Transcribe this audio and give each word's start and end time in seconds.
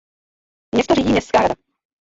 Město 0.75 0.95
řídí 0.95 1.11
městská 1.11 1.39
rada. 1.41 1.55